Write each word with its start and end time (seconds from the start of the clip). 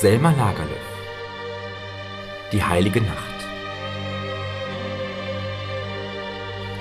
Selma 0.00 0.30
Lagerlöf 0.30 0.78
Die 2.52 2.64
heilige 2.64 3.02
Nacht 3.02 3.18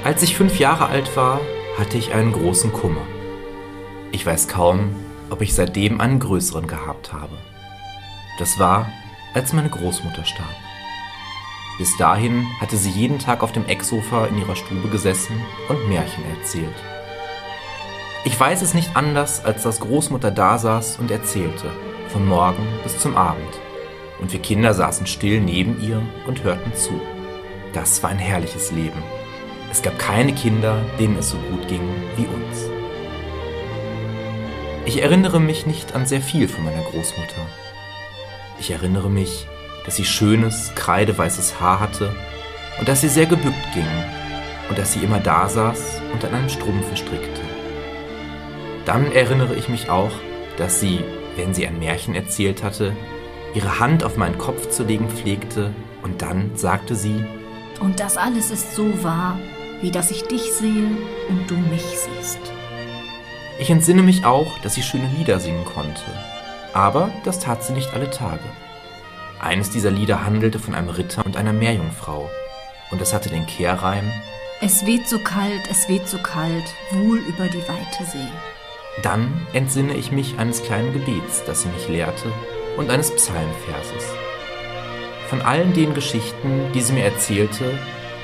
Als 0.06 0.24
ich 0.24 0.38
fünf 0.38 0.58
Jahre 0.58 0.86
alt 0.86 1.18
war, 1.18 1.42
hatte 1.78 1.97
ich 1.97 2.13
einen 2.13 2.32
großen 2.32 2.71
Kummer. 2.71 3.05
Ich 4.13 4.26
weiß 4.26 4.47
kaum, 4.47 4.96
ob 5.29 5.42
ich 5.42 5.54
seitdem 5.54 6.00
einen 6.00 6.22
größeren 6.22 6.65
gehabt 6.65 7.12
habe. 7.12 7.36
Das 8.37 8.58
war, 8.58 8.87
als 9.33 9.51
meine 9.51 9.70
Großmutter 9.70 10.24
starb. 10.24 10.56
Bis 11.78 11.97
dahin 11.97 12.47
hatte 12.62 12.78
sie 12.78 12.92
jeden 12.92 13.20
Tag 13.20 13.44
auf 13.44 13.51
dem 13.51 13.65
Ecksofa 13.65 14.28
in 14.28 14.38
ihrer 14.38 14.56
Stube 14.56 14.88
gesessen 14.88 15.36
und 15.67 15.90
Märchen 15.90 16.23
erzählt. 16.38 16.77
Ich 18.23 18.40
weiß 18.40 18.62
es 18.62 18.73
nicht 18.73 18.95
anders, 18.95 19.44
als 19.44 19.63
dass 19.63 19.81
Großmutter 19.81 20.31
da 20.31 20.58
saß 20.58 20.99
und 20.99 21.12
erzählte, 21.12 21.70
von 22.09 22.26
Morgen 22.26 22.68
bis 22.84 22.98
zum 22.98 23.16
Abend. 23.16 23.59
Und 24.20 24.34
wir 24.34 24.40
Kinder 24.40 24.73
saßen 24.73 25.08
still 25.08 25.40
neben 25.40 25.81
ihr 25.81 26.02
und 26.27 26.44
hörten 26.44 26.73
zu. 26.76 27.00
Das 27.73 28.04
war 28.04 28.09
ein 28.09 28.20
herrliches 28.20 28.72
Leben. 28.72 29.02
Es 29.72 29.81
gab 29.81 29.98
keine 30.00 30.34
Kinder, 30.34 30.81
denen 31.00 31.17
es 31.17 31.30
so 31.30 31.38
gut 31.38 31.67
ging 31.67 31.88
wie 32.17 32.26
uns. 32.26 32.70
Ich 34.86 35.02
erinnere 35.02 35.40
mich 35.40 35.67
nicht 35.67 35.94
an 35.94 36.08
sehr 36.08 36.22
viel 36.22 36.48
von 36.48 36.66
meiner 36.66 36.81
Großmutter. 36.81 37.45
Ich 38.59 38.72
erinnere 38.72 39.09
mich, 39.09 39.48
dass 39.86 39.95
sie 39.95 40.05
schönes, 40.05 40.73
kreideweißes 40.76 41.59
Haar 41.59 41.80
hatte 41.80 42.16
und 42.80 42.88
dass 42.88 43.02
sie 43.02 43.08
sehr 43.08 43.28
gebückt 43.28 43.73
ging 43.73 43.88
und 44.67 44.78
dass 44.78 44.94
sie 44.94 45.00
immer 45.00 45.20
da 45.20 45.48
saß 45.48 46.02
und 46.12 46.26
an 46.26 46.34
einem 46.34 46.50
Strumpfe 46.50 46.98
strickte. 46.98 47.41
Dann 48.86 49.12
erinnere 49.12 49.55
ich 49.55 49.70
mich 49.70 49.89
auch, 49.89 50.12
dass 50.58 50.80
sie, 50.80 51.03
wenn 51.40 51.54
sie 51.54 51.66
ein 51.66 51.80
Märchen 51.80 52.16
erzählt 52.16 52.64
hatte, 52.64 52.96
ihre 53.54 53.80
Hand 53.80 54.04
auf 54.04 54.18
meinen 54.18 54.38
Kopf 54.38 54.70
zu 54.70 54.84
legen 54.84 55.09
pflegte 55.09 55.73
und 56.04 56.22
dann 56.22 56.52
sagte 56.56 56.96
sie, 56.96 57.23
Und 57.80 58.02
das 58.02 58.18
alles 58.18 58.52
ist 58.52 58.76
so 58.76 59.04
wahr, 59.04 59.40
wie 59.81 59.90
dass 59.90 60.12
ich 60.12 60.23
dich 60.23 60.52
sehe 60.52 60.92
und 61.30 61.50
du 61.50 61.56
mich 61.56 61.81
siehst. 61.81 62.40
Ich 63.58 63.70
entsinne 63.70 64.04
mich 64.04 64.26
auch, 64.26 64.59
dass 64.59 64.76
sie 64.76 64.84
schöne 64.84 65.09
Lieder 65.18 65.40
singen 65.40 65.64
konnte. 65.64 66.02
Aber 66.73 67.09
das 67.23 67.40
tat 67.40 67.64
sie 67.64 67.74
nicht 67.74 67.94
alle 67.94 68.09
Tage. 68.09 68.44
Eines 69.40 69.70
dieser 69.70 69.92
Lieder 69.92 70.26
handelte 70.26 70.59
von 70.59 70.76
einem 70.76 70.90
Ritter 70.90 71.26
und 71.26 71.38
einer 71.38 71.53
Meerjungfrau. 71.53 72.30
Und 72.92 73.02
es 73.02 73.14
hatte 73.14 73.30
den 73.30 73.46
Kehrreim 73.46 74.12
Es 74.59 74.86
weht 74.86 75.08
so 75.08 75.20
kalt, 75.20 75.70
es 75.72 75.88
weht 75.88 76.08
so 76.08 76.18
kalt, 76.18 76.66
wohl 76.92 77.20
über 77.20 77.48
die 77.48 77.66
weite 77.68 78.03
See. 78.03 78.28
Dann 79.03 79.47
entsinne 79.53 79.95
ich 79.95 80.11
mich 80.11 80.38
eines 80.38 80.64
kleinen 80.64 80.94
Gebets, 80.94 81.44
das 81.45 81.61
sie 81.61 81.69
mich 81.69 81.88
lehrte, 81.88 82.31
und 82.78 82.89
eines 82.89 83.11
Psalmverses. 83.11 84.14
Von 85.30 85.41
allen 85.41 85.73
den 85.73 85.94
Geschichten, 85.94 86.72
die 86.73 86.81
sie 86.81 86.94
mir 86.94 87.03
erzählte, 87.03 87.78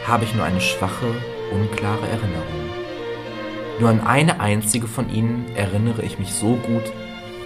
habe 0.07 0.25
ich 0.25 0.33
nur 0.33 0.43
eine 0.43 0.61
schwache, 0.61 1.13
unklare 1.51 2.07
Erinnerung. 2.07 2.69
Nur 3.79 3.89
an 3.89 4.01
eine 4.01 4.39
einzige 4.39 4.87
von 4.87 5.09
ihnen 5.13 5.45
erinnere 5.55 6.01
ich 6.01 6.19
mich 6.19 6.33
so 6.33 6.55
gut, 6.55 6.91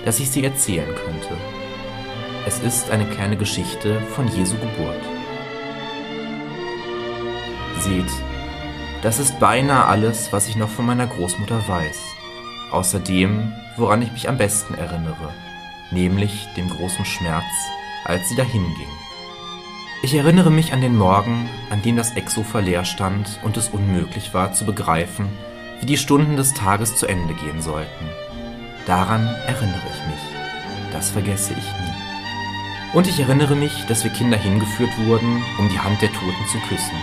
dass 0.06 0.20
ich 0.20 0.30
sie 0.30 0.44
erzählen 0.44 0.88
könnte. 0.88 1.36
Es 2.46 2.60
ist 2.60 2.90
eine 2.90 3.06
kleine 3.06 3.38
Geschichte 3.38 4.00
von 4.16 4.28
Jesu 4.28 4.56
Geburt. 4.56 5.04
Seht, 7.80 8.12
das 9.02 9.20
ist 9.20 9.40
beinahe 9.40 9.86
alles, 9.86 10.32
was 10.32 10.48
ich 10.48 10.56
noch 10.56 10.70
von 10.70 10.86
meiner 10.86 11.08
Großmutter 11.08 11.68
weiß, 11.68 12.00
außer 12.72 13.00
dem, 13.00 13.54
woran 13.78 14.02
ich 14.02 14.12
mich 14.12 14.30
am 14.30 14.38
besten 14.38 14.74
erinnere, 14.74 15.34
nämlich 15.92 16.48
dem 16.56 16.70
großen 16.70 17.06
Schmerz, 17.06 17.46
als 18.06 18.30
sie 18.30 18.36
dahin 18.36 18.66
ging. 18.76 18.88
Ich 20.02 20.14
erinnere 20.14 20.50
mich 20.50 20.72
an 20.72 20.82
den 20.82 20.96
Morgen, 20.96 21.50
an 21.70 21.82
dem 21.82 21.98
das 21.98 22.16
Ecksofa 22.16 22.60
leer 22.60 22.86
stand 22.86 23.40
und 23.44 23.58
es 23.58 23.68
unmöglich 23.68 24.34
war 24.34 24.54
zu 24.54 24.66
begreifen, 24.66 25.28
wie 25.82 25.86
die 25.86 25.98
Stunden 25.98 26.38
des 26.38 26.54
Tages 26.54 26.96
zu 26.96 27.06
Ende 27.06 27.34
gehen 27.34 27.62
sollten. 27.62 28.06
Daran 28.86 29.28
erinnere 29.46 29.82
ich 29.92 30.08
mich. 30.08 30.94
Das 30.94 31.12
vergesse 31.12 31.54
ich 31.54 31.66
nie. 31.66 32.98
Und 32.98 33.08
ich 33.08 33.20
erinnere 33.20 33.56
mich, 33.56 33.86
dass 33.88 34.04
wir 34.04 34.12
Kinder 34.12 34.38
hingeführt 34.38 34.92
wurden, 35.06 35.44
um 35.60 35.70
die 35.70 35.80
Hand 35.80 36.02
der 36.02 36.12
Toten 36.12 36.46
zu 36.52 36.58
küssen. 36.68 36.98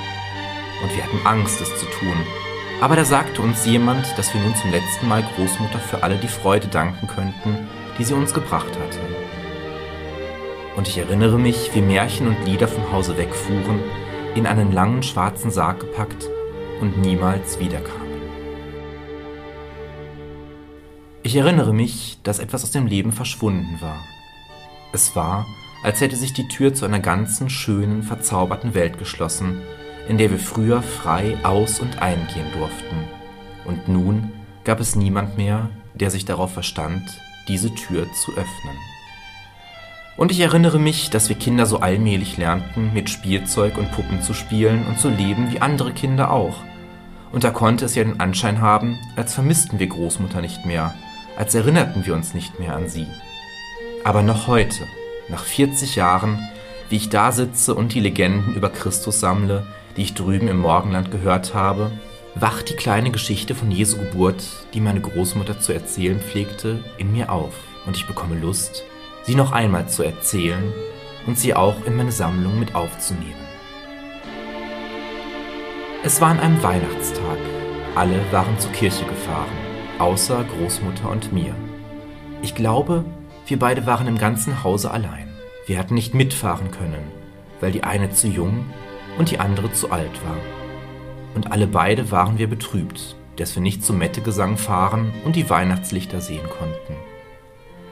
Und 0.83 0.95
wir 0.97 1.05
hatten 1.05 1.25
Angst, 1.25 1.61
es 1.61 1.69
zu 1.79 1.87
tun. 1.87 2.17
Aber 2.81 2.95
da 2.95 3.05
sagte 3.07 3.41
uns 3.41 3.65
jemand, 3.65 4.07
dass 4.19 4.35
wir 4.35 4.41
nun 4.41 4.55
zum 4.55 4.71
letzten 4.71 5.09
Mal 5.09 5.25
Großmutter 5.35 5.79
für 5.79 6.03
alle 6.03 6.17
die 6.17 6.29
Freude 6.29 6.69
danken 6.69 7.07
könnten, 7.07 7.67
die 7.99 8.05
sie 8.05 8.13
uns 8.13 8.35
gebracht 8.35 8.69
hatte. 8.79 8.99
Und 10.77 10.87
ich 10.87 10.99
erinnere 10.99 11.39
mich, 11.39 11.75
wie 11.75 11.81
Märchen 11.81 12.29
und 12.29 12.45
Lieder 12.45 12.69
vom 12.69 12.93
Hause 12.93 13.17
wegfuhren, 13.17 13.81
in 14.35 14.47
einen 14.47 14.73
langen 14.73 15.03
schwarzen 15.03 15.51
Sarg 15.51 15.81
gepackt 15.81 16.29
und 16.83 16.99
niemals 16.99 17.59
wiederkamen. 17.59 18.07
Ich 21.23 21.35
erinnere 21.35 21.73
mich, 21.73 22.19
dass 22.23 22.39
etwas 22.39 22.63
aus 22.63 22.73
dem 22.73 22.87
Leben 22.87 23.11
verschwunden 23.11 23.81
war. 23.81 24.01
Es 24.93 25.17
war, 25.17 25.47
als 25.83 26.03
hätte 26.03 26.17
sich 26.17 26.35
die 26.35 26.47
Tür 26.49 26.75
zu 26.75 26.85
einer 26.85 27.01
ganzen 27.01 27.49
schönen, 27.49 28.03
verzauberten 28.03 28.75
Welt 28.75 28.99
geschlossen, 28.99 29.63
in 30.09 30.19
der 30.19 30.31
wir 30.31 30.39
früher 30.39 30.83
frei 30.83 31.37
aus 31.43 31.81
und 31.81 32.01
eingehen 32.01 32.47
durften. 32.53 32.97
Und 33.65 33.89
nun 33.89 34.33
gab 34.65 34.81
es 34.81 34.97
niemand 34.97 35.37
mehr, 35.37 35.69
der 35.95 36.11
sich 36.11 36.25
darauf 36.25 36.53
verstand, 36.53 37.03
diese 37.49 37.75
Tür 37.75 38.07
zu 38.13 38.33
öffnen. 38.33 38.77
Und 40.17 40.31
ich 40.31 40.41
erinnere 40.41 40.79
mich, 40.79 41.11
dass 41.11 41.29
wir 41.29 41.37
Kinder 41.37 41.67
so 41.67 41.81
allmählich 41.81 42.39
lernten, 42.39 42.93
mit 42.95 43.11
Spielzeug 43.11 43.77
und 43.77 43.93
Puppen 43.93 44.23
zu 44.23 44.33
spielen 44.33 44.87
und 44.87 44.99
zu 44.99 45.11
leben 45.11 45.53
wie 45.53 45.61
andere 45.61 45.93
Kinder 45.93 46.31
auch. 46.31 46.65
Und 47.33 47.45
da 47.45 47.51
konnte 47.51 47.85
es 47.85 47.95
ja 47.95 48.05
den 48.05 48.19
Anschein 48.19 48.61
haben, 48.61 48.99
als 49.17 49.35
vermissten 49.35 49.79
wir 49.79 49.89
Großmutter 49.89 50.41
nicht 50.41 50.65
mehr, 50.65 50.95
als 51.37 51.55
erinnerten 51.55 52.07
wir 52.07 52.15
uns 52.15 52.33
nicht 52.33 52.59
mehr 52.59 52.75
an 52.75 52.89
sie. 52.89 53.07
Aber 54.05 54.23
noch 54.23 54.47
heute, 54.47 54.87
nach 55.29 55.45
40 55.45 55.97
Jahren, 55.97 56.39
wie 56.89 56.97
ich 56.97 57.11
da 57.11 57.33
sitze 57.33 57.75
und 57.75 57.93
die 57.93 58.01
Legenden 58.01 58.55
über 58.55 58.71
Christus 58.71 59.21
sammle, 59.21 59.67
die 59.97 60.03
ich 60.03 60.15
drüben 60.15 60.49
im 60.49 60.59
Morgenland 60.59 61.11
gehört 61.11 61.55
habe, 61.55 61.91
wacht 62.35 62.69
die 62.69 62.77
kleine 62.77 63.11
Geschichte 63.11 63.55
von 63.55 63.71
Jesu 63.71 63.99
Geburt, 63.99 64.45
die 64.75 64.81
meine 64.81 65.01
Großmutter 65.01 65.59
zu 65.59 65.73
erzählen 65.73 66.21
pflegte, 66.21 66.79
in 66.99 67.13
mir 67.13 67.33
auf 67.33 67.55
und 67.87 67.97
ich 67.97 68.07
bekomme 68.07 68.39
Lust, 68.39 68.85
sie 69.23 69.35
noch 69.35 69.53
einmal 69.53 69.89
zu 69.89 70.03
erzählen 70.03 70.73
und 71.27 71.39
sie 71.39 71.55
auch 71.55 71.85
in 71.87 71.97
meine 71.97 72.13
Sammlung 72.13 72.59
mit 72.59 72.75
aufzunehmen. 72.75 73.47
Es 76.05 76.21
war 76.21 76.29
an 76.29 76.41
einem 76.41 76.63
Weihnachtstag. 76.63 77.39
Alle 77.97 78.21
waren 78.31 78.59
zur 78.59 78.71
Kirche 78.73 79.05
gefahren, 79.07 79.51
außer 79.99 80.45
Großmutter 80.45 81.11
und 81.11 81.33
mir. 81.33 81.55
Ich 82.43 82.55
glaube, 82.55 83.05
wir 83.47 83.59
beide 83.59 83.87
waren 83.87 84.07
im 84.07 84.19
ganzen 84.19 84.63
Hause 84.63 84.91
allein. 84.91 85.29
Wir 85.67 85.79
hatten 85.79 85.95
nicht 85.95 86.15
mitfahren 86.15 86.71
können, 86.71 87.11
weil 87.61 87.73
die 87.73 87.83
eine 87.83 88.11
zu 88.11 88.29
jung 88.29 88.67
und 89.19 89.31
die 89.31 89.39
andere 89.39 89.73
zu 89.73 89.91
alt 89.91 90.25
war. 90.25 90.37
Und 91.35 91.53
alle 91.53 91.67
beide 91.67 92.11
waren 92.11 92.39
wir 92.39 92.49
betrübt, 92.49 93.17
dass 93.37 93.55
wir 93.55 93.63
nicht 93.63 93.85
zum 93.85 93.99
Mettegesang 93.99 94.57
fahren 94.57 95.13
und 95.25 95.37
die 95.37 95.49
Weihnachtslichter 95.51 96.21
sehen 96.21 96.49
konnten. 96.49 96.95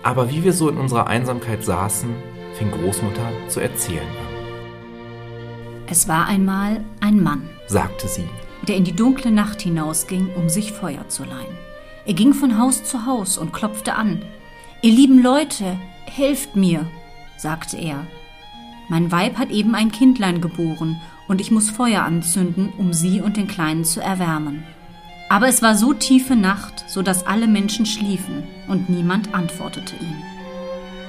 Aber 0.03 0.31
wie 0.31 0.45
wir 0.45 0.53
so 0.53 0.69
in 0.69 0.79
unserer 0.79 1.07
Einsamkeit 1.07 1.65
saßen, 1.65 2.11
fing 2.55 2.71
Großmutter 2.71 3.31
zu 3.49 3.61
erzählen 3.61 4.07
an. 4.07 4.35
Es 5.87 6.09
war 6.09 6.27
einmal 6.27 6.83
ein 7.01 7.23
Mann, 7.23 7.49
Sagte 7.67 8.09
sie, 8.09 8.29
der 8.69 8.77
in 8.77 8.85
die 8.85 8.95
dunkle 8.95 9.31
Nacht 9.31 9.63
hinausging, 9.63 10.29
um 10.37 10.49
sich 10.49 10.73
Feuer 10.73 11.09
zu 11.09 11.25
leihen. 11.25 11.57
Er 12.07 12.15
ging 12.15 12.35
von 12.35 12.59
Haus 12.59 12.85
zu 12.85 13.07
Haus 13.07 13.39
und 13.39 13.53
klopfte 13.53 13.95
an. 13.95 14.23
Ihr 14.83 14.93
lieben 14.93 15.23
Leute, 15.23 15.79
helft 16.05 16.57
mir, 16.57 16.87
sagte 17.39 17.79
er. 17.79 18.07
Mein 18.91 19.11
Weib 19.11 19.39
hat 19.39 19.51
eben 19.51 19.75
ein 19.75 19.91
Kindlein 19.91 20.43
geboren 20.43 21.01
und 21.29 21.41
ich 21.41 21.51
muss 21.51 21.71
Feuer 21.71 22.03
anzünden, 22.03 22.73
um 22.77 22.93
sie 22.93 23.21
und 23.21 23.37
den 23.37 23.49
Kleinen 23.49 23.85
zu 23.85 24.01
erwärmen. 24.01 24.65
Aber 25.29 25.49
es 25.49 25.63
war 25.63 25.75
so 25.75 25.95
tiefe 25.95 26.37
Nacht, 26.37 26.85
so 26.89 27.03
dass 27.03 27.27
alle 27.27 27.49
Menschen 27.49 27.87
schliefen 27.87 28.45
und 28.69 28.89
niemand 28.89 29.35
antwortete 29.35 29.95
ihm. 29.97 30.23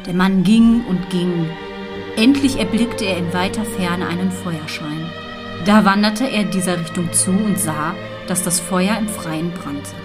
Der 0.05 0.13
Mann 0.13 0.43
ging 0.43 0.85
und 0.85 1.09
ging. 1.09 1.49
Endlich 2.15 2.57
erblickte 2.57 3.05
er 3.05 3.17
in 3.17 3.33
weiter 3.33 3.65
Ferne 3.65 4.07
einen 4.07 4.31
Feuerschein. 4.31 5.09
Da 5.65 5.83
wanderte 5.83 6.29
er 6.29 6.43
dieser 6.43 6.79
Richtung 6.79 7.11
zu 7.11 7.31
und 7.31 7.59
sah, 7.59 7.95
dass 8.27 8.43
das 8.43 8.59
Feuer 8.59 8.97
im 8.97 9.09
Freien 9.09 9.51
brannte. 9.51 9.95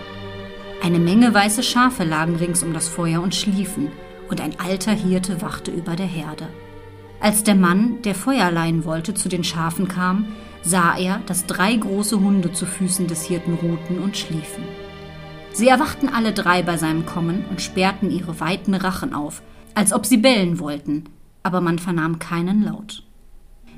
Eine 0.83 0.99
Menge 0.99 1.33
weiße 1.35 1.63
Schafe 1.63 2.05
lagen 2.05 2.37
rings 2.37 2.63
um 2.63 2.73
das 2.73 2.89
Feuer 2.89 3.21
und 3.21 3.35
schliefen, 3.35 3.89
und 4.31 4.41
ein 4.41 4.59
alter 4.59 4.93
Hirte 4.93 5.43
wachte 5.43 5.71
über 5.71 5.97
der 5.97 6.07
Herde. 6.07 6.49
Als 7.21 7.45
der 7.45 7.55
Mann, 7.55 8.01
der 8.03 8.15
Feuer 8.15 8.51
leihen 8.51 8.85
wollte, 8.85 9.13
zu 9.13 9.29
den 9.29 9.45
Schafen 9.45 9.89
kam, 9.89 10.29
sah 10.63 10.97
er, 10.97 11.21
dass 11.27 11.47
drei 11.47 11.77
große 11.77 12.19
Hunde 12.19 12.53
zu 12.53 12.65
Füßen 12.65 13.07
des 13.07 13.25
Hirten 13.25 13.55
ruhten 13.55 13.99
und 13.99 14.17
schliefen. 14.17 14.65
Sie 15.53 15.69
erwachten 15.69 16.09
alle 16.09 16.33
drei 16.33 16.63
bei 16.63 16.77
seinem 16.77 17.05
Kommen 17.07 17.45
und 17.51 17.61
sperrten 17.61 18.11
ihre 18.11 18.41
weiten 18.41 18.75
Rachen 18.75 19.13
auf, 19.13 19.43
als 19.75 19.93
ob 19.93 20.07
sie 20.07 20.17
bellen 20.17 20.59
wollten. 20.59 21.05
aber 21.43 21.63
man 21.63 21.79
vernahm 21.79 22.19
keinen 22.19 22.63
Laut. 22.63 23.03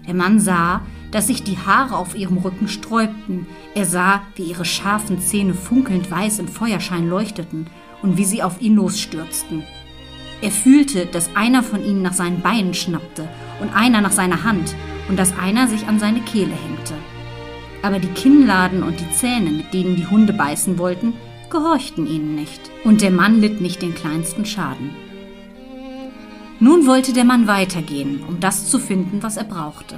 Der 0.06 0.14
Mann 0.14 0.40
sah, 0.40 0.82
dass 1.12 1.28
sich 1.28 1.44
die 1.44 1.58
Haare 1.58 1.96
auf 1.96 2.16
ihrem 2.16 2.38
Rücken 2.38 2.66
sträubten. 2.66 3.46
Er 3.76 3.84
sah, 3.84 4.22
wie 4.34 4.42
ihre 4.42 4.64
scharfen 4.64 5.20
Zähne 5.20 5.54
funkelnd 5.54 6.10
weiß 6.10 6.40
im 6.40 6.48
Feuerschein 6.48 7.08
leuchteten 7.08 7.68
und 8.02 8.16
wie 8.16 8.24
sie 8.24 8.42
auf 8.42 8.60
ihn 8.60 8.74
losstürzten. 8.74 9.62
Er 10.42 10.50
fühlte, 10.50 11.06
dass 11.06 11.34
einer 11.36 11.62
von 11.62 11.84
ihnen 11.84 12.02
nach 12.02 12.12
seinen 12.12 12.40
Beinen 12.40 12.74
schnappte 12.74 13.28
und 13.60 13.74
einer 13.74 14.00
nach 14.00 14.10
seiner 14.10 14.42
Hand 14.42 14.74
und 15.08 15.16
dass 15.18 15.38
einer 15.38 15.68
sich 15.68 15.86
an 15.86 16.00
seine 16.00 16.20
Kehle 16.20 16.52
hängte. 16.52 16.94
Aber 17.82 18.00
die 18.00 18.08
Kinnladen 18.08 18.82
und 18.82 18.98
die 19.00 19.10
Zähne, 19.12 19.50
mit 19.50 19.72
denen 19.72 19.94
die 19.94 20.06
Hunde 20.06 20.32
beißen 20.32 20.78
wollten, 20.78 21.14
gehorchten 21.48 22.06
ihnen 22.06 22.34
nicht, 22.34 22.60
und 22.84 23.02
der 23.02 23.10
Mann 23.10 23.40
litt 23.40 23.60
nicht 23.60 23.82
den 23.82 23.94
kleinsten 23.94 24.44
Schaden. 24.44 24.90
Nun 26.58 26.86
wollte 26.86 27.12
der 27.12 27.24
Mann 27.24 27.46
weitergehen, 27.46 28.22
um 28.26 28.40
das 28.40 28.68
zu 28.68 28.78
finden, 28.78 29.22
was 29.22 29.36
er 29.36 29.44
brauchte. 29.44 29.96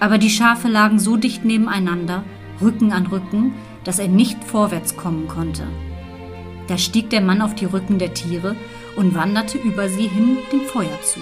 Aber 0.00 0.18
die 0.18 0.30
Schafe 0.30 0.68
lagen 0.68 0.98
so 0.98 1.16
dicht 1.16 1.44
nebeneinander, 1.44 2.24
Rücken 2.60 2.92
an 2.92 3.06
Rücken, 3.06 3.54
dass 3.84 3.98
er 3.98 4.08
nicht 4.08 4.42
vorwärts 4.44 4.96
kommen 4.96 5.28
konnte. 5.28 5.66
Da 6.66 6.78
stieg 6.78 7.10
der 7.10 7.20
Mann 7.20 7.42
auf 7.42 7.54
die 7.54 7.66
Rücken 7.66 7.98
der 7.98 8.14
Tiere 8.14 8.56
und 8.96 9.14
wanderte 9.14 9.58
über 9.58 9.88
sie 9.88 10.08
hin 10.08 10.38
dem 10.52 10.62
Feuer 10.62 11.00
zu. 11.02 11.20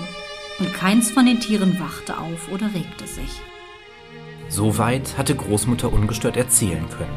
Und 0.58 0.72
keins 0.72 1.10
von 1.10 1.26
den 1.26 1.40
Tieren 1.40 1.78
wachte 1.80 2.18
auf 2.18 2.48
oder 2.52 2.66
regte 2.74 3.06
sich. 3.06 3.40
Soweit 4.48 5.18
hatte 5.18 5.34
Großmutter 5.34 5.92
ungestört 5.92 6.36
erzählen 6.36 6.88
können. 6.88 7.16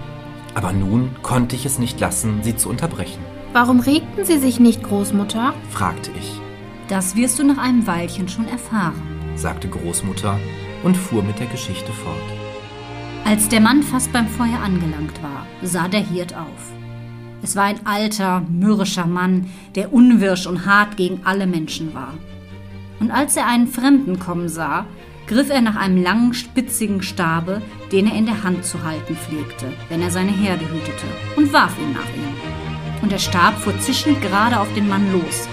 Aber 0.55 0.73
nun 0.73 1.11
konnte 1.21 1.55
ich 1.55 1.65
es 1.65 1.77
nicht 1.77 1.99
lassen, 1.99 2.41
sie 2.41 2.55
zu 2.55 2.69
unterbrechen. 2.69 3.23
Warum 3.53 3.79
regten 3.79 4.25
Sie 4.25 4.39
sich 4.39 4.59
nicht, 4.59 4.83
Großmutter? 4.83 5.53
fragte 5.69 6.11
ich. 6.17 6.41
Das 6.87 7.15
wirst 7.15 7.37
du 7.37 7.43
nach 7.43 7.57
einem 7.57 7.85
Weilchen 7.85 8.27
schon 8.27 8.47
erfahren, 8.47 9.01
sagte 9.35 9.67
Großmutter 9.67 10.39
und 10.83 10.95
fuhr 10.95 11.21
mit 11.21 11.39
der 11.39 11.47
Geschichte 11.47 11.91
fort. 11.91 12.15
Als 13.25 13.49
der 13.49 13.59
Mann 13.59 13.83
fast 13.83 14.13
beim 14.13 14.27
Feuer 14.27 14.59
angelangt 14.63 15.21
war, 15.21 15.45
sah 15.61 15.87
der 15.87 15.99
Hirt 15.99 16.33
auf. 16.33 16.76
Es 17.41 17.55
war 17.55 17.63
ein 17.63 17.85
alter, 17.85 18.41
mürrischer 18.49 19.05
Mann, 19.05 19.49
der 19.75 19.93
unwirsch 19.93 20.47
und 20.47 20.65
hart 20.65 20.97
gegen 20.97 21.21
alle 21.23 21.47
Menschen 21.47 21.93
war. 21.93 22.13
Und 22.99 23.11
als 23.11 23.35
er 23.35 23.47
einen 23.47 23.67
Fremden 23.67 24.19
kommen 24.19 24.49
sah, 24.49 24.85
griff 25.27 25.49
er 25.49 25.61
nach 25.61 25.75
einem 25.75 26.01
langen, 26.01 26.33
spitzigen 26.33 27.03
Stabe, 27.03 27.61
den 27.91 28.07
er 28.07 28.17
in 28.17 28.25
der 28.25 28.43
Hand 28.43 28.65
zu 28.65 28.83
halten 28.83 29.15
pflegte, 29.15 29.67
wenn 29.89 30.01
er 30.01 30.09
seine 30.09 30.31
Herde 30.31 30.65
hütete, 30.65 31.05
und 31.35 31.53
warf 31.53 31.77
ihn 31.79 31.93
nach 31.93 32.09
ihm. 32.15 33.01
Und 33.01 33.11
der 33.11 33.19
Stab 33.19 33.55
fuhr 33.59 33.77
zischend 33.79 34.21
gerade 34.21 34.59
auf 34.59 34.73
den 34.73 34.89
Mann 34.89 35.11
los. 35.13 35.47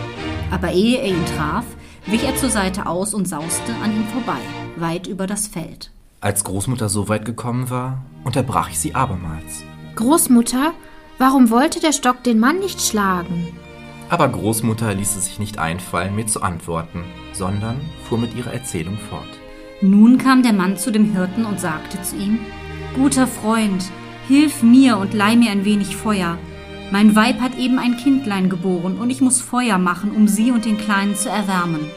Aber 0.50 0.72
ehe 0.72 0.98
er 0.98 1.08
ihn 1.08 1.26
traf, 1.36 1.64
wich 2.06 2.24
er 2.24 2.36
zur 2.36 2.50
Seite 2.50 2.86
aus 2.86 3.12
und 3.12 3.28
sauste 3.28 3.74
an 3.82 3.94
ihm 3.94 4.06
vorbei, 4.06 4.40
weit 4.76 5.06
über 5.06 5.26
das 5.26 5.48
Feld. 5.48 5.90
Als 6.20 6.44
Großmutter 6.44 6.88
so 6.88 7.08
weit 7.08 7.26
gekommen 7.26 7.68
war, 7.68 8.02
unterbrach 8.24 8.70
ich 8.70 8.78
sie 8.78 8.94
abermals. 8.94 9.62
Großmutter, 9.96 10.72
warum 11.18 11.50
wollte 11.50 11.80
der 11.80 11.92
Stock 11.92 12.22
den 12.22 12.38
Mann 12.38 12.58
nicht 12.58 12.80
schlagen? 12.80 13.56
Aber 14.08 14.28
Großmutter 14.28 14.94
ließ 14.94 15.16
es 15.16 15.26
sich 15.26 15.38
nicht 15.38 15.58
einfallen, 15.58 16.14
mir 16.14 16.26
zu 16.26 16.42
antworten, 16.42 17.04
sondern 17.32 17.80
fuhr 18.08 18.18
mit 18.18 18.34
ihrer 18.34 18.52
Erzählung 18.52 18.98
fort. 19.10 19.28
Nun 19.80 20.18
kam 20.18 20.42
der 20.42 20.52
Mann 20.52 20.76
zu 20.76 20.90
dem 20.90 21.12
Hirten 21.12 21.44
und 21.44 21.60
sagte 21.60 22.00
zu 22.02 22.16
ihm, 22.16 22.38
Guter 22.94 23.26
Freund, 23.26 23.84
hilf 24.28 24.62
mir 24.62 24.98
und 24.98 25.14
leih 25.14 25.36
mir 25.36 25.50
ein 25.50 25.64
wenig 25.64 25.96
Feuer. 25.96 26.38
Mein 26.90 27.16
Weib 27.16 27.40
hat 27.40 27.56
eben 27.58 27.78
ein 27.78 27.96
Kindlein 27.96 28.48
geboren 28.48 28.98
und 28.98 29.10
ich 29.10 29.20
muss 29.20 29.40
Feuer 29.40 29.78
machen, 29.78 30.12
um 30.12 30.28
sie 30.28 30.52
und 30.52 30.64
den 30.64 30.78
Kleinen 30.78 31.16
zu 31.16 31.28
erwärmen. 31.28 31.90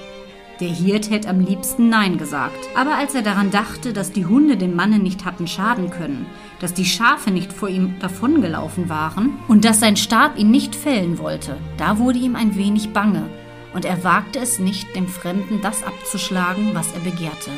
Der 0.59 0.69
Hirt 0.69 1.11
hätte 1.11 1.29
am 1.29 1.39
liebsten 1.39 1.87
Nein 1.87 2.17
gesagt, 2.17 2.57
aber 2.75 2.95
als 2.95 3.13
er 3.13 3.21
daran 3.21 3.51
dachte, 3.51 3.93
dass 3.93 4.11
die 4.11 4.25
Hunde 4.25 4.57
dem 4.57 4.75
Manne 4.75 4.97
nicht 4.97 5.23
hatten 5.23 5.45
schaden 5.45 5.91
können, 5.91 6.25
dass 6.59 6.73
die 6.73 6.85
Schafe 6.85 7.31
nicht 7.31 7.53
vor 7.53 7.69
ihm 7.69 7.95
davongelaufen 7.99 8.89
waren 8.89 9.33
und 9.47 9.65
dass 9.65 9.79
sein 9.79 9.97
Stab 9.97 10.37
ihn 10.37 10.51
nicht 10.51 10.75
fällen 10.75 11.19
wollte, 11.19 11.57
da 11.77 11.99
wurde 11.99 12.19
ihm 12.19 12.35
ein 12.35 12.55
wenig 12.55 12.93
bange, 12.93 13.23
und 13.73 13.85
er 13.85 14.03
wagte 14.03 14.39
es 14.39 14.59
nicht, 14.59 14.95
dem 14.95 15.07
Fremden 15.07 15.61
das 15.61 15.83
abzuschlagen, 15.83 16.71
was 16.73 16.91
er 16.93 16.99
begehrte. 17.01 17.51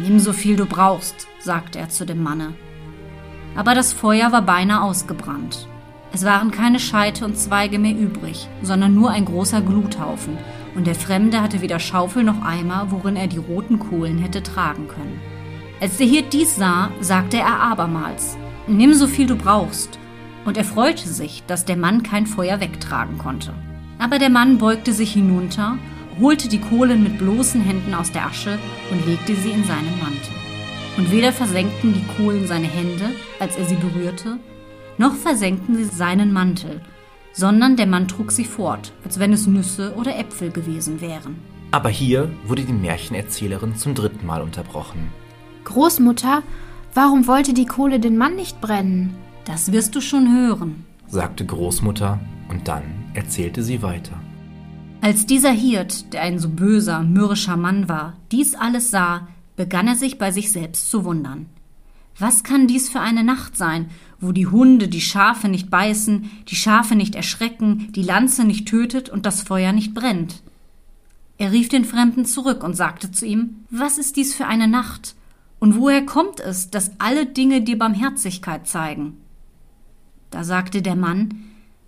Nimm 0.00 0.18
so 0.18 0.32
viel 0.32 0.56
du 0.56 0.66
brauchst, 0.66 1.28
sagte 1.38 1.78
er 1.78 1.88
zu 1.88 2.06
dem 2.06 2.22
Manne. 2.22 2.54
Aber 3.54 3.74
das 3.74 3.92
Feuer 3.92 4.32
war 4.32 4.42
beinahe 4.42 4.82
ausgebrannt. 4.82 5.68
Es 6.12 6.24
waren 6.24 6.50
keine 6.50 6.78
Scheite 6.78 7.24
und 7.24 7.36
Zweige 7.36 7.78
mehr 7.78 7.94
übrig, 7.94 8.48
sondern 8.62 8.94
nur 8.94 9.10
ein 9.10 9.24
großer 9.24 9.60
Gluthaufen, 9.60 10.38
und 10.74 10.86
der 10.86 10.94
Fremde 10.94 11.42
hatte 11.42 11.60
weder 11.60 11.78
Schaufel 11.78 12.22
noch 12.22 12.42
Eimer, 12.42 12.86
worin 12.90 13.16
er 13.16 13.26
die 13.26 13.38
roten 13.38 13.78
Kohlen 13.78 14.18
hätte 14.18 14.42
tragen 14.42 14.88
können. 14.88 15.20
Als 15.80 15.96
der 15.98 16.06
Hirt 16.06 16.32
dies 16.32 16.56
sah, 16.56 16.90
sagte 17.00 17.38
er 17.38 17.60
abermals, 17.60 18.36
Nimm 18.66 18.94
so 18.94 19.06
viel 19.06 19.26
du 19.26 19.36
brauchst, 19.36 19.98
und 20.44 20.56
er 20.56 20.64
freute 20.64 21.08
sich, 21.08 21.44
dass 21.46 21.64
der 21.64 21.76
Mann 21.76 22.02
kein 22.02 22.26
Feuer 22.26 22.60
wegtragen 22.60 23.18
konnte. 23.18 23.52
Aber 23.98 24.18
der 24.18 24.30
Mann 24.30 24.58
beugte 24.58 24.92
sich 24.92 25.12
hinunter 25.12 25.78
holte 26.20 26.48
die 26.48 26.60
Kohlen 26.60 27.02
mit 27.02 27.18
bloßen 27.18 27.60
Händen 27.60 27.94
aus 27.94 28.10
der 28.10 28.26
Asche 28.26 28.58
und 28.90 29.06
legte 29.06 29.34
sie 29.34 29.50
in 29.50 29.64
seinen 29.64 29.98
Mantel. 29.98 30.34
Und 30.96 31.12
weder 31.12 31.32
versenkten 31.32 31.92
die 31.92 32.04
Kohlen 32.16 32.46
seine 32.46 32.68
Hände, 32.68 33.10
als 33.38 33.56
er 33.56 33.66
sie 33.66 33.74
berührte, 33.74 34.38
noch 34.98 35.14
versenkten 35.14 35.76
sie 35.76 35.84
seinen 35.84 36.32
Mantel, 36.32 36.80
sondern 37.32 37.76
der 37.76 37.86
Mann 37.86 38.08
trug 38.08 38.32
sie 38.32 38.46
fort, 38.46 38.92
als 39.04 39.18
wenn 39.18 39.32
es 39.32 39.46
Nüsse 39.46 39.94
oder 39.94 40.18
Äpfel 40.18 40.50
gewesen 40.50 41.02
wären. 41.02 41.36
Aber 41.70 41.90
hier 41.90 42.30
wurde 42.46 42.62
die 42.62 42.72
Märchenerzählerin 42.72 43.76
zum 43.76 43.94
dritten 43.94 44.24
Mal 44.24 44.40
unterbrochen. 44.40 45.12
Großmutter, 45.66 46.44
warum 46.94 47.26
wollte 47.26 47.52
die 47.52 47.66
Kohle 47.66 47.98
den 47.98 48.16
Mann 48.16 48.36
nicht 48.36 48.60
brennen? 48.60 49.14
Das 49.44 49.72
wirst 49.72 49.96
du 49.96 50.00
schon 50.00 50.32
hören, 50.32 50.84
sagte 51.08 51.44
Großmutter, 51.44 52.20
und 52.48 52.68
dann 52.68 52.84
erzählte 53.14 53.64
sie 53.64 53.82
weiter. 53.82 54.12
Als 55.00 55.26
dieser 55.26 55.50
Hirt, 55.50 56.12
der 56.12 56.22
ein 56.22 56.38
so 56.38 56.48
böser, 56.48 57.02
mürrischer 57.02 57.56
Mann 57.56 57.88
war, 57.88 58.14
dies 58.30 58.54
alles 58.54 58.92
sah, 58.92 59.26
begann 59.56 59.88
er 59.88 59.96
sich 59.96 60.18
bei 60.18 60.30
sich 60.30 60.52
selbst 60.52 60.88
zu 60.88 61.04
wundern. 61.04 61.46
Was 62.16 62.44
kann 62.44 62.68
dies 62.68 62.88
für 62.88 63.00
eine 63.00 63.24
Nacht 63.24 63.56
sein, 63.56 63.90
wo 64.20 64.30
die 64.30 64.46
Hunde 64.46 64.86
die 64.86 65.00
Schafe 65.00 65.48
nicht 65.48 65.68
beißen, 65.68 66.30
die 66.48 66.56
Schafe 66.56 66.94
nicht 66.94 67.16
erschrecken, 67.16 67.88
die 67.90 68.04
Lanze 68.04 68.44
nicht 68.44 68.68
tötet 68.68 69.08
und 69.08 69.26
das 69.26 69.42
Feuer 69.42 69.72
nicht 69.72 69.94
brennt? 69.94 70.42
Er 71.38 71.50
rief 71.50 71.68
den 71.68 71.84
Fremden 71.84 72.24
zurück 72.24 72.62
und 72.62 72.74
sagte 72.74 73.10
zu 73.10 73.26
ihm, 73.26 73.64
Was 73.68 73.98
ist 73.98 74.16
dies 74.16 74.32
für 74.32 74.46
eine 74.46 74.68
Nacht? 74.68 75.15
Und 75.58 75.76
woher 75.76 76.04
kommt 76.04 76.40
es, 76.40 76.70
dass 76.70 76.92
alle 76.98 77.26
Dinge 77.26 77.62
dir 77.62 77.78
Barmherzigkeit 77.78 78.66
zeigen? 78.66 79.16
Da 80.30 80.44
sagte 80.44 80.82
der 80.82 80.96
Mann, 80.96 81.44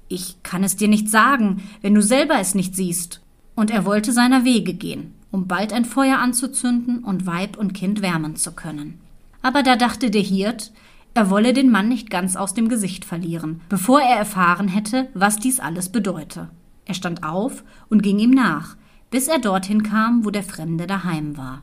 ich 0.09 0.43
kann 0.43 0.65
es 0.65 0.77
dir 0.77 0.89
nicht 0.89 1.09
sagen, 1.09 1.63
wenn 1.83 1.95
du 1.95 2.03
selber 2.03 2.39
es 2.39 2.55
nicht 2.55 2.75
siehst. 2.75 3.21
Und 3.55 3.71
er 3.71 3.85
wollte 3.85 4.13
seiner 4.13 4.45
Wege 4.45 4.73
gehen, 4.73 5.15
um 5.31 5.47
bald 5.49 5.73
ein 5.73 5.85
Feuer 5.85 6.19
anzuzünden 6.19 7.05
und 7.05 7.27
Weib 7.27 7.59
und 7.59 7.75
Kind 7.75 8.03
wärmen 8.03 8.37
zu 8.37 8.53
können. 8.53 9.01
Aber 9.43 9.63
da 9.63 9.77
dachte 9.77 10.11
der 10.11 10.23
Hirt, 10.23 10.73
er 11.15 11.31
wolle 11.31 11.53
den 11.53 11.71
Mann 11.71 11.89
nicht 11.89 12.11
ganz 12.11 12.37
aus 12.37 12.55
dem 12.55 12.69
Gesicht 12.69 13.05
verlieren, 13.05 13.61
bevor 13.69 14.01
er 14.01 14.17
erfahren 14.17 14.69
hätte, 14.69 15.09
was 15.15 15.39
dies 15.39 15.59
alles 15.59 15.91
bedeute. 15.91 16.49
Er 16.85 16.95
stand 16.95 17.25
auf 17.25 17.65
und 17.89 18.03
ging 18.03 18.19
ihm 18.19 18.31
nach, 18.31 18.77
bis 19.11 19.27
er 19.29 19.39
dorthin 19.39 19.83
kam, 19.83 20.25
wo 20.25 20.31
der 20.31 20.43
Fremde 20.43 20.87
daheim 20.87 21.37
war. 21.37 21.63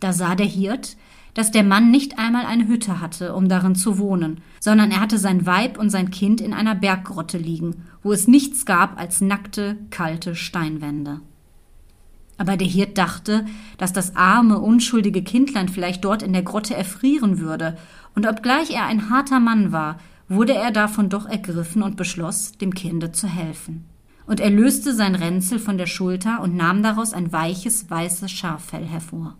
Da 0.00 0.12
sah 0.12 0.34
der 0.34 0.46
Hirt, 0.46 0.96
dass 1.34 1.50
der 1.50 1.64
Mann 1.64 1.90
nicht 1.90 2.18
einmal 2.18 2.46
eine 2.46 2.66
Hütte 2.66 3.00
hatte, 3.00 3.34
um 3.34 3.48
darin 3.48 3.74
zu 3.74 3.98
wohnen, 3.98 4.40
sondern 4.60 4.90
er 4.90 5.00
hatte 5.00 5.18
sein 5.18 5.46
Weib 5.46 5.78
und 5.78 5.90
sein 5.90 6.10
Kind 6.10 6.40
in 6.40 6.52
einer 6.52 6.74
Berggrotte 6.74 7.38
liegen, 7.38 7.84
wo 8.02 8.12
es 8.12 8.28
nichts 8.28 8.66
gab 8.66 8.98
als 8.98 9.20
nackte, 9.20 9.76
kalte 9.90 10.34
Steinwände. 10.34 11.20
Aber 12.38 12.56
der 12.56 12.68
Hirt 12.68 12.96
dachte, 12.98 13.44
dass 13.78 13.92
das 13.92 14.14
arme, 14.14 14.60
unschuldige 14.60 15.22
Kindlein 15.22 15.68
vielleicht 15.68 16.04
dort 16.04 16.22
in 16.22 16.32
der 16.32 16.42
Grotte 16.42 16.74
erfrieren 16.74 17.38
würde, 17.40 17.76
und 18.14 18.26
obgleich 18.26 18.70
er 18.70 18.86
ein 18.86 19.10
harter 19.10 19.38
Mann 19.38 19.70
war, 19.70 19.98
wurde 20.28 20.54
er 20.54 20.70
davon 20.70 21.08
doch 21.08 21.26
ergriffen 21.26 21.82
und 21.82 21.96
beschloss, 21.96 22.52
dem 22.52 22.74
Kinde 22.74 23.12
zu 23.12 23.26
helfen. 23.26 23.84
Und 24.26 24.40
er 24.40 24.50
löste 24.50 24.94
sein 24.94 25.14
Ränzel 25.14 25.58
von 25.58 25.78
der 25.78 25.86
Schulter 25.86 26.40
und 26.42 26.54
nahm 26.54 26.82
daraus 26.82 27.12
ein 27.12 27.32
weiches, 27.32 27.90
weißes 27.90 28.30
Schaffell 28.30 28.84
hervor. 28.84 29.36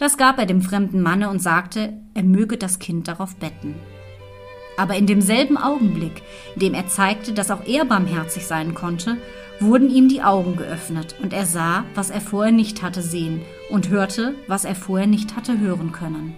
Das 0.00 0.16
gab 0.16 0.38
er 0.38 0.46
dem 0.46 0.62
fremden 0.62 1.02
Manne 1.02 1.28
und 1.28 1.42
sagte, 1.42 1.92
er 2.14 2.22
möge 2.22 2.56
das 2.56 2.78
Kind 2.78 3.06
darauf 3.06 3.36
betten. 3.36 3.74
Aber 4.78 4.94
in 4.94 5.06
demselben 5.06 5.58
Augenblick, 5.58 6.22
in 6.54 6.60
dem 6.60 6.72
er 6.72 6.88
zeigte, 6.88 7.34
dass 7.34 7.50
auch 7.50 7.66
er 7.66 7.84
barmherzig 7.84 8.46
sein 8.46 8.72
konnte, 8.72 9.18
wurden 9.60 9.90
ihm 9.90 10.08
die 10.08 10.22
Augen 10.22 10.56
geöffnet 10.56 11.16
und 11.22 11.34
er 11.34 11.44
sah, 11.44 11.84
was 11.94 12.08
er 12.08 12.22
vorher 12.22 12.50
nicht 12.50 12.82
hatte 12.82 13.02
sehen 13.02 13.42
und 13.68 13.90
hörte, 13.90 14.36
was 14.46 14.64
er 14.64 14.74
vorher 14.74 15.06
nicht 15.06 15.36
hatte 15.36 15.60
hören 15.60 15.92
können. 15.92 16.32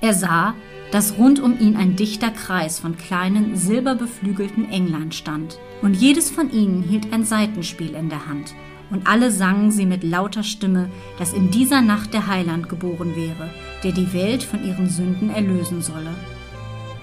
Er 0.00 0.12
sah, 0.12 0.54
dass 0.90 1.18
rund 1.18 1.38
um 1.38 1.56
ihn 1.60 1.76
ein 1.76 1.94
dichter 1.94 2.30
Kreis 2.30 2.80
von 2.80 2.98
kleinen, 2.98 3.54
silberbeflügelten 3.54 4.72
Englein 4.72 5.12
stand, 5.12 5.60
und 5.82 5.94
jedes 5.94 6.30
von 6.30 6.50
ihnen 6.50 6.82
hielt 6.82 7.12
ein 7.12 7.24
Seitenspiel 7.24 7.94
in 7.94 8.08
der 8.08 8.26
Hand 8.26 8.56
und 8.90 9.06
alle 9.06 9.30
sangen 9.30 9.70
sie 9.70 9.86
mit 9.86 10.02
lauter 10.04 10.42
Stimme, 10.42 10.88
dass 11.18 11.32
in 11.32 11.50
dieser 11.50 11.82
Nacht 11.82 12.14
der 12.14 12.26
Heiland 12.26 12.68
geboren 12.68 13.14
wäre, 13.16 13.50
der 13.84 13.92
die 13.92 14.12
Welt 14.12 14.42
von 14.42 14.64
ihren 14.64 14.88
Sünden 14.88 15.30
erlösen 15.30 15.82
solle. 15.82 16.14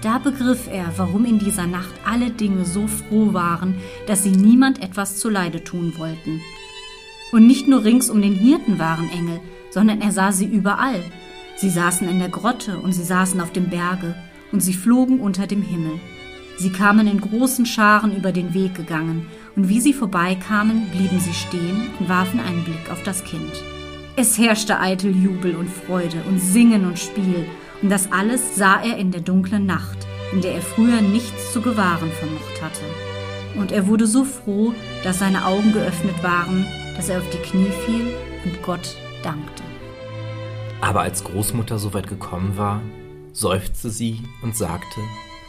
Da 0.02 0.18
begriff 0.18 0.68
er, 0.70 0.92
warum 0.96 1.24
in 1.24 1.38
dieser 1.38 1.66
Nacht 1.66 1.94
alle 2.04 2.30
Dinge 2.30 2.64
so 2.64 2.86
froh 2.86 3.32
waren, 3.32 3.76
dass 4.06 4.22
sie 4.22 4.30
niemand 4.30 4.82
etwas 4.82 5.16
zuleide 5.16 5.64
tun 5.64 5.94
wollten. 5.96 6.40
Und 7.32 7.46
nicht 7.46 7.66
nur 7.66 7.84
rings 7.84 8.10
um 8.10 8.22
den 8.22 8.34
Hirten 8.34 8.78
waren 8.78 9.08
Engel, 9.10 9.40
sondern 9.70 10.00
er 10.00 10.12
sah 10.12 10.32
sie 10.32 10.46
überall. 10.46 11.02
Sie 11.56 11.70
saßen 11.70 12.08
in 12.08 12.18
der 12.18 12.28
Grotte 12.28 12.78
und 12.78 12.92
sie 12.92 13.04
saßen 13.04 13.40
auf 13.40 13.52
dem 13.52 13.68
Berge 13.70 14.14
und 14.52 14.60
sie 14.60 14.74
flogen 14.74 15.20
unter 15.20 15.46
dem 15.46 15.62
Himmel. 15.62 15.98
Sie 16.58 16.70
kamen 16.70 17.06
in 17.06 17.20
großen 17.20 17.66
Scharen 17.66 18.16
über 18.16 18.32
den 18.32 18.54
Weg 18.54 18.74
gegangen, 18.74 19.26
und 19.56 19.68
wie 19.68 19.80
sie 19.80 19.94
vorbeikamen, 19.94 20.88
blieben 20.90 21.18
sie 21.18 21.32
stehen 21.32 21.88
und 21.98 22.08
warfen 22.08 22.40
einen 22.40 22.62
Blick 22.64 22.90
auf 22.92 23.02
das 23.02 23.24
Kind. 23.24 23.50
Es 24.14 24.38
herrschte 24.38 24.78
eitel 24.78 25.14
Jubel 25.14 25.56
und 25.56 25.68
Freude 25.68 26.22
und 26.28 26.38
Singen 26.38 26.86
und 26.86 26.98
Spiel, 26.98 27.46
und 27.82 27.90
das 27.90 28.12
alles 28.12 28.56
sah 28.56 28.80
er 28.82 28.96
in 28.96 29.10
der 29.10 29.20
dunklen 29.20 29.66
Nacht, 29.66 30.06
in 30.32 30.40
der 30.40 30.54
er 30.54 30.62
früher 30.62 31.00
nichts 31.00 31.52
zu 31.52 31.60
gewahren 31.60 32.10
vermocht 32.10 32.62
hatte. 32.62 32.84
Und 33.58 33.72
er 33.72 33.86
wurde 33.86 34.06
so 34.06 34.24
froh, 34.24 34.74
dass 35.02 35.18
seine 35.18 35.44
Augen 35.44 35.72
geöffnet 35.72 36.22
waren, 36.22 36.66
dass 36.96 37.08
er 37.08 37.18
auf 37.18 37.30
die 37.30 37.38
Knie 37.38 37.70
fiel 37.84 38.06
und 38.44 38.62
Gott 38.62 38.96
dankte. 39.22 39.62
Aber 40.80 41.00
als 41.00 41.24
Großmutter 41.24 41.78
so 41.78 41.94
weit 41.94 42.06
gekommen 42.06 42.56
war, 42.56 42.82
seufzte 43.32 43.90
sie 43.90 44.22
und 44.42 44.56
sagte, 44.56 45.00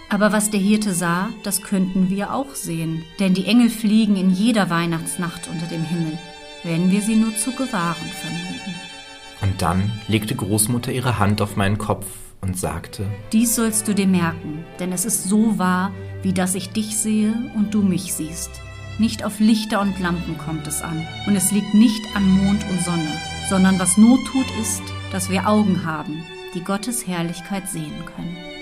aber 0.09 0.31
was 0.31 0.49
der 0.49 0.59
Hirte 0.59 0.93
sah, 0.93 1.29
das 1.43 1.61
könnten 1.61 2.09
wir 2.09 2.33
auch 2.33 2.55
sehen, 2.55 3.03
denn 3.19 3.33
die 3.33 3.45
Engel 3.45 3.69
fliegen 3.69 4.15
in 4.15 4.29
jeder 4.29 4.69
Weihnachtsnacht 4.69 5.49
unter 5.49 5.67
dem 5.67 5.83
Himmel, 5.83 6.17
wenn 6.63 6.91
wir 6.91 7.01
sie 7.01 7.15
nur 7.15 7.35
zu 7.35 7.51
gewahren 7.51 8.09
vermögen. 8.21 8.75
Und 9.41 9.61
dann 9.61 9.91
legte 10.07 10.35
Großmutter 10.35 10.91
ihre 10.91 11.19
Hand 11.19 11.41
auf 11.41 11.55
meinen 11.55 11.77
Kopf 11.77 12.05
und 12.41 12.57
sagte, 12.57 13.05
Dies 13.33 13.55
sollst 13.55 13.87
du 13.87 13.93
dir 13.93 14.07
merken, 14.07 14.63
denn 14.79 14.91
es 14.91 15.05
ist 15.05 15.25
so 15.25 15.57
wahr, 15.57 15.91
wie 16.21 16.33
dass 16.33 16.55
ich 16.55 16.69
dich 16.69 16.97
sehe 16.97 17.33
und 17.55 17.73
du 17.73 17.81
mich 17.81 18.13
siehst. 18.13 18.51
Nicht 18.99 19.23
auf 19.23 19.39
Lichter 19.39 19.81
und 19.81 19.99
Lampen 19.99 20.37
kommt 20.37 20.65
es 20.67 20.81
an, 20.81 21.05
und 21.27 21.35
es 21.35 21.51
liegt 21.51 21.73
nicht 21.73 22.03
an 22.15 22.27
Mond 22.29 22.65
und 22.69 22.81
Sonne, 22.81 23.11
sondern 23.49 23.77
was 23.77 23.97
Not 23.97 24.25
tut 24.25 24.47
ist, 24.59 24.81
dass 25.11 25.29
wir 25.29 25.47
Augen 25.47 25.85
haben, 25.85 26.23
die 26.55 26.63
Gottes 26.63 27.05
Herrlichkeit 27.05 27.69
sehen 27.69 28.05
können. 28.05 28.56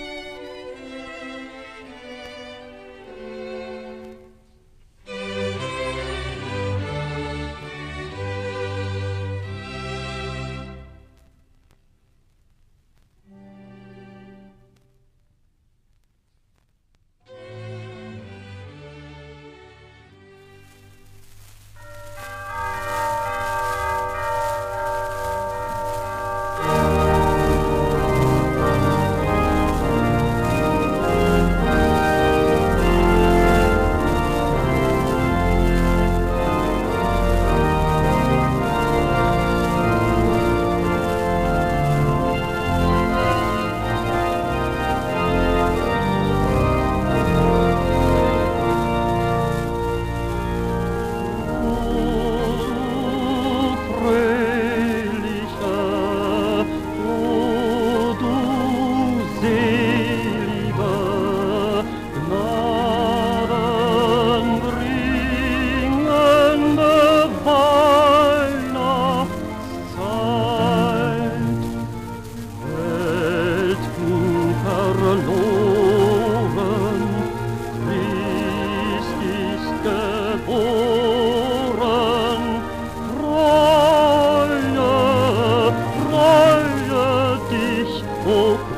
pouco. 88.26 88.75